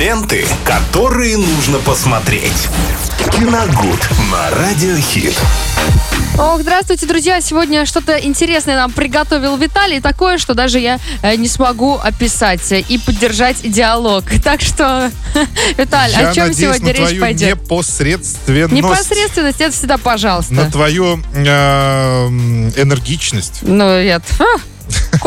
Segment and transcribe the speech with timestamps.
[0.00, 2.68] Ленты, которые нужно посмотреть.
[3.32, 5.38] Киногуд на Радиохит.
[6.38, 7.42] Ох, здравствуйте, друзья.
[7.42, 10.00] Сегодня что-то интересное нам приготовил Виталий.
[10.00, 14.24] Такое, что даже я э, не смогу описать и поддержать диалог.
[14.42, 15.10] Так что,
[15.76, 17.60] Виталий, Я о чем надеюсь сегодня на речь твою пойдет?
[17.60, 18.72] непосредственность.
[18.72, 20.54] Непосредственность, это всегда пожалуйста.
[20.54, 23.58] На твою э, энергичность.
[23.60, 24.46] Ну, я тьфу,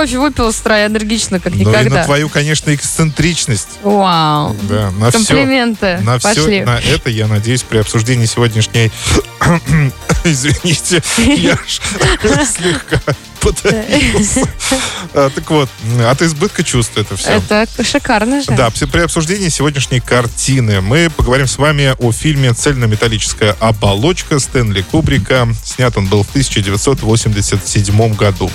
[0.00, 1.98] кофе выпил с утра энергично, как Ну и никогда.
[1.98, 3.68] на твою, конечно, эксцентричность.
[3.82, 4.56] Вау.
[4.62, 5.18] Да, на все.
[5.18, 5.98] Комплименты.
[5.98, 6.42] На Пошли.
[6.42, 8.90] все, на это, я надеюсь, при обсуждении сегодняшней...
[10.24, 11.58] Извините, я
[12.44, 13.00] слегка
[13.40, 14.46] подавился.
[15.14, 15.68] А, Так вот,
[16.06, 17.30] от избытка чувств это все.
[17.30, 18.50] Это шикарно же.
[18.52, 25.48] Да, при обсуждении сегодняшней картины мы поговорим с вами о фильме «Цельнометаллическая оболочка» Стэнли Кубрика.
[25.64, 28.50] Снят он был в 1987 году.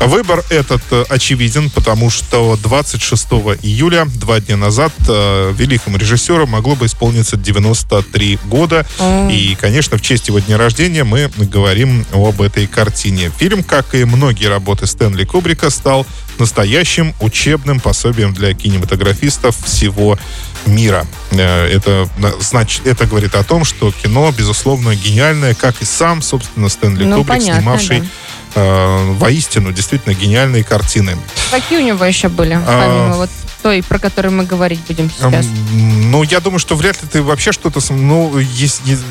[0.00, 3.24] Выбор этот э, очевиден, потому что 26
[3.62, 8.86] июля, два дня назад, э, великому режиссеру могло бы исполниться 93 года.
[8.98, 9.30] М.
[9.30, 13.30] И, конечно, в честь его дня рождения мы говорим об этой картине.
[13.38, 16.06] Фильм, как и многие работы Стэнли Кубрика, стал
[16.38, 20.18] настоящим учебным пособием для кинематографистов всего
[20.66, 21.06] мира.
[21.30, 22.08] Э, Это,
[22.40, 27.18] значит, это говорит о том, что кино, безусловно, гениальное, как и сам, собственно, Стэнли Ну,
[27.18, 28.06] Кубрик, понятно, снимавший да.
[28.54, 31.16] Э, воистину действительно гениальные картины.
[31.50, 32.64] Какие у него еще были, А.
[32.86, 33.30] помимо вот
[33.62, 35.46] той, про которую мы говорить будем сейчас?
[35.46, 37.80] М, Ну, я думаю, что вряд ли ты вообще что-то...
[37.92, 38.82] Ну, есть...
[38.84, 39.02] есть-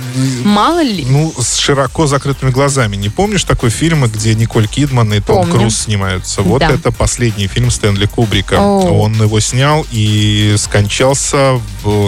[0.46, 1.06] Мало ли.
[1.10, 2.96] Ну, с широко закрытыми глазами.
[2.96, 5.54] Не помнишь такой фильм, где Николь Кидман и Том Помню.
[5.60, 6.44] Круз снимаются?
[6.44, 6.70] Вот Да.
[6.72, 8.58] это последний фильм Стэнли Кубрика.
[8.60, 9.02] О.
[9.02, 11.60] Он его снял и скончался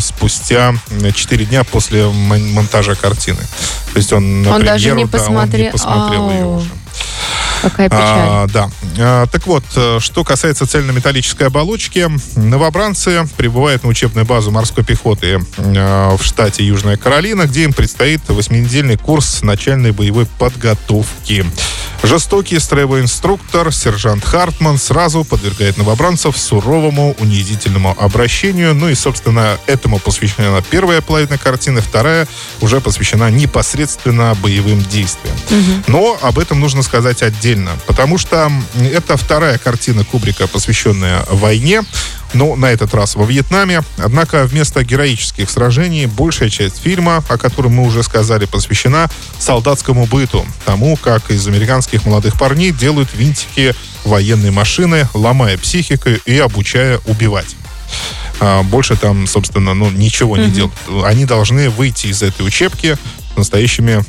[0.01, 0.75] спустя
[1.13, 3.39] 4 дня после мон- монтажа картины.
[3.93, 6.55] То есть он на Он даже премьеру, не да, он посмотре- не посмотрел ее Ау.
[6.57, 6.69] уже.
[7.65, 7.99] Какая печаль.
[8.03, 8.69] А, да.
[8.99, 15.41] А, так вот, э, что касается цельнометаллической оболочки, новобранцы прибывают на учебную базу морской пехоты
[15.57, 21.43] э, в штате Южная Каролина, где им предстоит восьминедельный курс начальной боевой подготовки.
[22.05, 28.75] Жестокий строевой инструктор, сержант Хартман, сразу подвергает новобранцев суровому, унизительному обращению.
[28.75, 32.27] Ну и, собственно, этому посвящена первая половина картины, вторая
[32.61, 35.35] уже посвящена непосредственно боевым действиям.
[35.87, 38.51] Но об этом нужно сказать отдельно, потому что
[38.93, 41.81] это вторая картина Кубрика, посвященная войне,
[42.33, 43.81] но на этот раз во Вьетнаме.
[43.97, 49.09] Однако вместо героических сражений большая часть фильма, о котором мы уже сказали, посвящена
[49.39, 56.37] солдатскому быту, тому, как из американских молодых парней делают винтики военной машины, ломая психику и
[56.37, 57.55] обучая убивать.
[58.39, 60.73] А, Больше там, собственно, ну, ничего не делают.
[61.03, 62.97] Они должны выйти из этой учебки
[63.37, 64.03] настоящими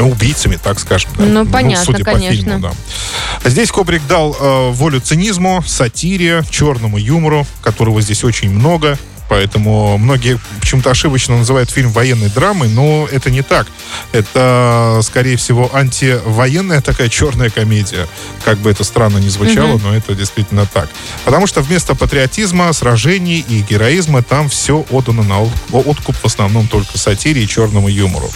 [0.00, 1.10] убийцами, так скажем.
[1.18, 1.24] да.
[1.24, 2.36] Ну, понятно, судя по конечно.
[2.36, 3.48] фильму, да.
[3.48, 8.98] Здесь Кобрик дал э, волю цинизму, сатире, черному юмору, которого здесь очень много.
[9.28, 13.66] Поэтому многие почему-то ошибочно называют фильм военной драмой, но это не так.
[14.12, 18.06] Это, скорее всего, антивоенная такая черная комедия.
[18.44, 20.88] Как бы это странно ни звучало, но это действительно так.
[21.24, 26.68] Потому что вместо патриотизма, сражений и героизма там все отдано на от- откуп в основном
[26.68, 28.30] только сатире и черному юмору.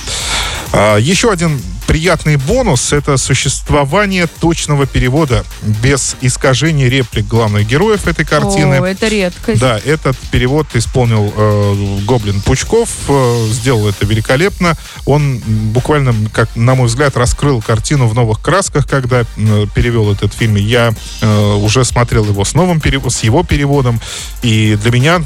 [0.73, 5.45] А, Еще один приятный бонус— это существование точного перевода
[5.83, 8.77] без искажения реплик главных героев этой картины.
[8.77, 9.61] О, это редкость.
[9.61, 14.77] Да, этот перевод исполнил э, Гоблин Пучков, э, сделал это великолепно.
[15.05, 20.33] Он буквально, как на мой взгляд, раскрыл картину в новых красках, когда э, перевел этот
[20.33, 20.55] фильм.
[20.55, 24.01] Я э, уже смотрел его с новым перев- с его переводом,
[24.43, 25.25] и для меня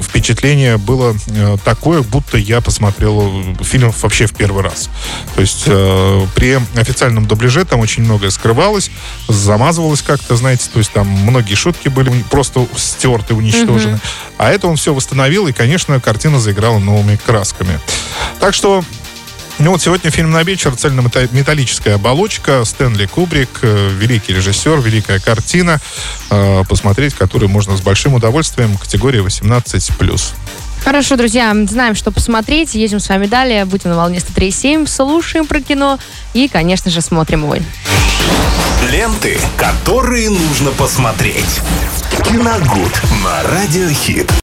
[0.00, 4.88] впечатление было э, такое, будто я посмотрел э, фильм вообще в первый раз.
[5.34, 5.95] То есть э,
[6.34, 8.90] при официальном дубляже там очень многое скрывалось,
[9.28, 13.98] замазывалось как-то, знаете, то есть там многие шутки были просто стерты, уничтожены.
[14.38, 17.80] А это он все восстановил, и, конечно, картина заиграла новыми красками.
[18.40, 18.84] Так что
[19.58, 22.62] ну вот сегодня фильм на вечер «Цельнометаллическая оболочка».
[22.66, 25.80] Стэнли Кубрик, э, великий режиссер, великая картина,
[26.28, 30.34] э, посмотреть которую можно с большим удовольствием, категория 18+.
[30.84, 32.74] Хорошо, друзья, знаем, что посмотреть.
[32.74, 33.64] Едем с вами далее.
[33.64, 35.98] Будем на волне 103.7, слушаем про кино
[36.32, 37.56] и, конечно же, смотрим его.
[38.90, 41.60] Ленты, которые нужно посмотреть.
[42.24, 44.32] Киногуд на Радиохит.